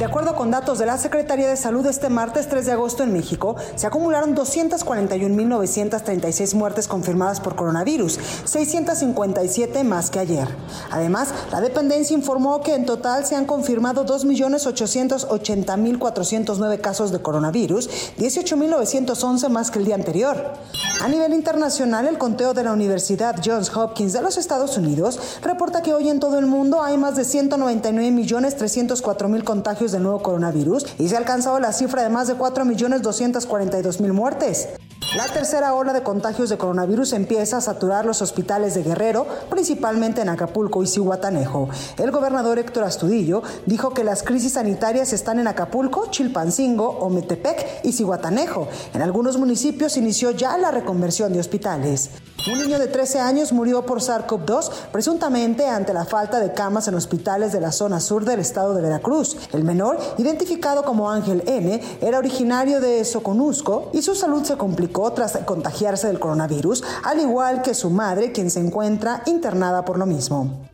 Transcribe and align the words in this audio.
De 0.00 0.06
acuerdo 0.06 0.34
con 0.34 0.50
datos 0.50 0.78
de 0.78 0.86
la 0.86 0.96
Secretaría 0.96 1.46
de 1.46 1.58
Salud, 1.58 1.84
este 1.84 2.08
martes 2.08 2.48
3 2.48 2.64
de 2.64 2.72
agosto 2.72 3.02
en 3.02 3.12
México 3.12 3.56
se 3.76 3.86
acumularon 3.86 4.34
241.936 4.34 6.54
muertes 6.54 6.88
confirmadas 6.88 7.38
por 7.38 7.54
coronavirus, 7.54 8.18
657 8.46 9.84
más 9.84 10.08
que 10.08 10.20
ayer. 10.20 10.48
Además, 10.90 11.34
la 11.52 11.60
dependencia 11.60 12.16
informó 12.16 12.62
que 12.62 12.74
en 12.74 12.86
total 12.86 13.26
se 13.26 13.36
han 13.36 13.44
confirmado 13.44 14.06
2.880.409 14.06 16.80
casos 16.80 17.12
de 17.12 17.20
coronavirus, 17.20 17.90
18.911 18.16 19.50
más 19.50 19.70
que 19.70 19.80
el 19.80 19.84
día 19.84 19.96
anterior. 19.96 20.54
A 21.02 21.08
nivel 21.08 21.34
internacional, 21.34 22.06
el 22.06 22.16
conteo 22.16 22.54
de 22.54 22.64
la 22.64 22.72
Universidad 22.72 23.36
Johns 23.44 23.76
Hopkins 23.76 24.14
de 24.14 24.22
los 24.22 24.38
Estados 24.38 24.78
Unidos 24.78 25.20
reporta 25.42 25.82
que 25.82 25.92
hoy 25.92 26.08
en 26.08 26.20
todo 26.20 26.38
el 26.38 26.46
mundo 26.46 26.82
hay 26.82 26.96
más 26.96 27.16
de 27.16 27.22
199.304.000 27.22 29.44
contagios 29.44 29.89
de 29.92 30.00
nuevo 30.00 30.22
coronavirus 30.22 30.86
y 30.98 31.08
se 31.08 31.14
ha 31.14 31.18
alcanzado 31.18 31.60
la 31.60 31.72
cifra 31.72 32.02
de 32.02 32.10
más 32.10 32.28
de 32.28 32.36
4.242.000 32.36 34.12
muertes. 34.12 34.68
La 35.16 35.26
tercera 35.26 35.74
ola 35.74 35.92
de 35.92 36.04
contagios 36.04 36.50
de 36.50 36.56
coronavirus 36.56 37.14
empieza 37.14 37.56
a 37.56 37.60
saturar 37.60 38.06
los 38.06 38.22
hospitales 38.22 38.74
de 38.74 38.84
Guerrero, 38.84 39.26
principalmente 39.50 40.20
en 40.20 40.28
Acapulco 40.28 40.84
y 40.84 40.86
Cihuatanejo. 40.86 41.68
El 41.98 42.12
gobernador 42.12 42.60
Héctor 42.60 42.84
Astudillo 42.84 43.42
dijo 43.66 43.90
que 43.90 44.04
las 44.04 44.22
crisis 44.22 44.52
sanitarias 44.52 45.12
están 45.12 45.40
en 45.40 45.48
Acapulco, 45.48 46.06
Chilpancingo, 46.12 46.88
Ometepec 47.00 47.80
y 47.82 47.92
Cihuatanejo. 47.92 48.68
En 48.94 49.02
algunos 49.02 49.36
municipios 49.36 49.96
inició 49.96 50.30
ya 50.30 50.56
la 50.58 50.70
reconversión 50.70 51.32
de 51.32 51.40
hospitales. 51.40 52.10
Un 52.46 52.58
niño 52.58 52.78
de 52.78 52.86
13 52.86 53.20
años 53.20 53.52
murió 53.52 53.84
por 53.84 54.00
SARS-CoV-2, 54.00 54.70
presuntamente 54.92 55.66
ante 55.66 55.92
la 55.92 56.06
falta 56.06 56.40
de 56.40 56.54
camas 56.54 56.88
en 56.88 56.94
hospitales 56.94 57.52
de 57.52 57.60
la 57.60 57.70
zona 57.70 58.00
sur 58.00 58.24
del 58.24 58.40
estado 58.40 58.72
de 58.72 58.80
Veracruz. 58.80 59.36
El 59.52 59.62
menor, 59.62 59.98
identificado 60.16 60.82
como 60.82 61.10
Ángel 61.10 61.42
N., 61.46 61.82
era 62.00 62.18
originario 62.18 62.80
de 62.80 63.04
Soconusco 63.04 63.90
y 63.92 64.00
su 64.00 64.14
salud 64.14 64.42
se 64.44 64.56
complicó 64.56 65.12
tras 65.12 65.36
contagiarse 65.44 66.06
del 66.06 66.18
coronavirus, 66.18 66.82
al 67.04 67.20
igual 67.20 67.60
que 67.60 67.74
su 67.74 67.90
madre, 67.90 68.32
quien 68.32 68.50
se 68.50 68.60
encuentra 68.60 69.22
internada 69.26 69.84
por 69.84 69.98
lo 69.98 70.06
mismo. 70.06 70.69